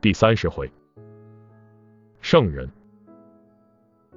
[0.00, 0.70] 第三十回，
[2.20, 2.70] 圣人。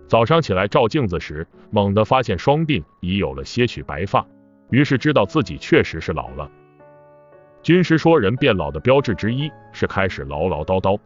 [0.07, 4.23] 早上起来照镜子时，猛地发现双鬓已有了些许白发，
[4.69, 6.51] 于是知道自己确实是老了。
[7.63, 10.99] 军师说，人变老的标志之一是开始唠唠叨叨，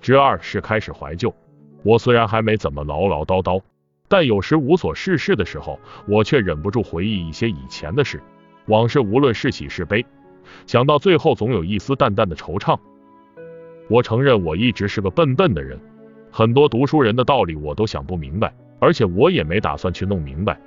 [0.00, 1.34] 之二是开始怀旧。
[1.82, 3.60] 我虽然还没怎么唠唠叨叨，
[4.06, 8.22] 但有时无所事事的时候，我却忍不住回忆一些以前的事。
[8.66, 10.06] 往事无论是喜是悲，
[10.68, 12.78] 想到最后总有一丝淡淡的惆怅。
[13.90, 15.76] 我承认我一直是个笨笨的人，
[16.30, 20.60] 很多读书人的道理我都想不明白，而且我也没打算去弄明白。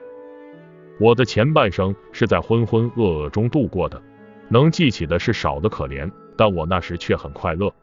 [1.00, 4.02] 我的前半生是在浑浑噩噩中度过的，
[4.50, 7.74] 能记起的是少的可怜，但我那时却很快乐。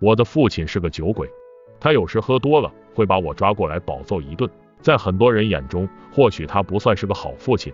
[0.00, 1.28] 我的父亲是个酒鬼，
[1.78, 4.50] 他有时喝多了会把我抓过来暴揍一顿。
[4.80, 7.72] 在很多人眼中，或许他不算是个好父亲，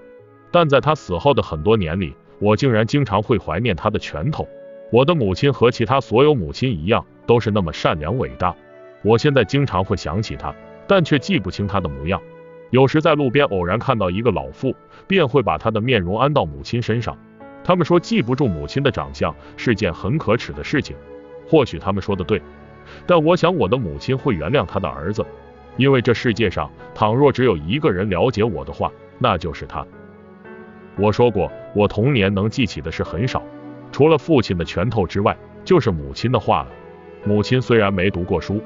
[0.50, 4.47] 但在他死后的很多年里，我竟然经常会怀念他的拳头。
[4.91, 7.05] 我的母亲和其他所有母亲一样。
[7.27, 8.55] 都是那么善良伟大，
[9.03, 10.55] 我现在经常会想起她，
[10.86, 12.20] 但却记不清她的模样。
[12.69, 17.17] 有时在路边偶然看到一个老妇，便会把她的面容安到母亲身上。
[17.64, 20.95] 他们说记不住母亲的长相是件很可耻的事情，
[21.48, 22.42] 或许他们说的对，
[23.06, 25.25] 但我想我的母亲会原谅他的儿子，
[25.78, 29.83] 因为这世界上倘若只有一个人了解我的话，那就是他。
[30.98, 33.42] 我说过，我童年能记起的事很少，
[33.95, 36.69] 除了父亲的拳头之外，就是母亲的话了。
[37.23, 38.61] 母亲虽然没读过书，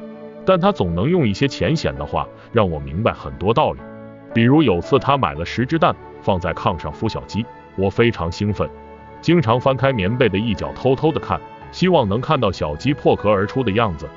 [0.46, 3.80] 但她总能用一些浅显的话让我明白很多道理。
[4.32, 7.44] 比如有次她买了十只蛋放在炕上孵小鸡，
[7.76, 8.66] 我非常兴奋，
[9.20, 11.38] 经常翻开棉被的一角偷偷的看，
[11.72, 14.08] 希望能看到小鸡破壳而出的样子。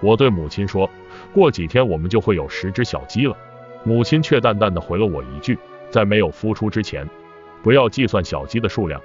[0.00, 0.88] 我对母亲说，
[1.34, 3.36] 过几天我们就会有十只小鸡了。
[3.82, 5.58] 母亲却淡淡的回了我一句，
[5.90, 7.04] 在没有孵出之前，
[7.60, 9.00] 不要计算小鸡的数量。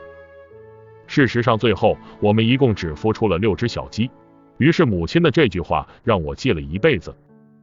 [1.07, 4.09] 事实上，最后我们一共只孵出了六只小鸡。
[4.57, 7.15] 于是母亲的这句话让我记了一辈子。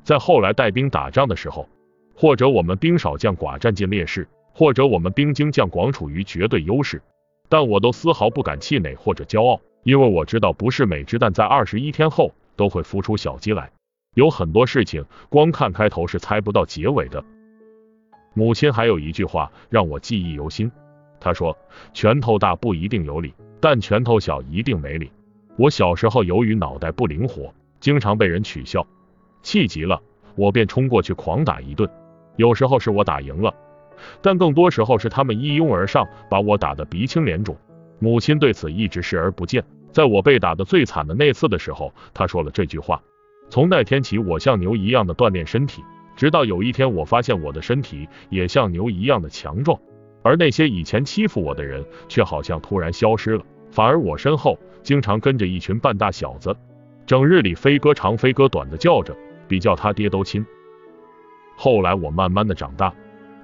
[0.05, 1.69] 在后来带兵打仗的时候，
[2.15, 7.01] 或者我们兵少将寡占尽劣势，或者我们兵精将广处于绝对优势，
[7.49, 13.71] 但我都丝毫不敢气馁或者骄傲，因为我知道不是每只蛋在二十一天后都会孵出小鸡来。
[14.15, 17.25] 有很多事情光看开头是猜不到结尾的。
[18.35, 20.71] 母亲还有一句话让我记忆犹新，
[21.23, 21.57] 他说
[21.95, 25.13] ：“拳头大不一定有理，但拳头小一定没理。”
[25.57, 28.85] 我小时候由于脑袋不灵活，经常被人取笑，
[29.43, 30.03] 气急了，
[30.35, 31.89] 我便冲过去狂打一顿。
[32.37, 33.55] 有时候是我打赢了，
[34.21, 37.57] 但更多时候是他们一拥而上，把我打得鼻青脸肿。
[38.01, 39.63] 母亲对此一直视而不见。
[39.93, 43.01] 在我被打得最惨的那次的时候，她说了这句话。
[43.51, 45.85] 从那天起，我像牛一样的锻炼身体，
[46.17, 49.79] 直到有一天，我发现我的身体也像牛一样的强壮，
[50.23, 53.45] 而那些以前欺负我的人却好像突然消失了。
[53.71, 56.55] 反而我身后经常跟着一群半大小子，
[57.07, 59.17] 整日里飞哥长飞哥短的叫着，
[59.49, 60.45] 比叫他爹都亲。
[61.57, 62.93] 后来我慢慢的长大，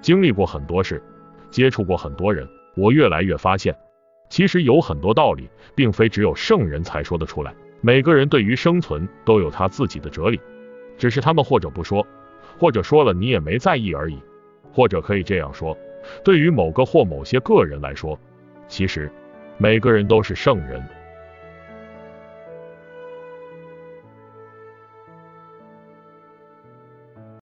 [0.01, 1.03] 经历过很多事，
[1.51, 3.75] 接触过很多人，我越来越发现，
[4.29, 7.55] 其实有很多道理，并非只有圣人才说得出来。
[7.81, 10.41] 每个人对于生存都有他自己的哲理，
[10.97, 12.07] 只是他们或者不说，
[12.59, 14.19] 或者说了你也没在意而已。
[14.73, 15.77] 或者可以这样说，
[16.23, 18.19] 对于某个或某些个人来说，
[18.69, 19.11] 其实。
[19.61, 20.81] 每个人都是圣人。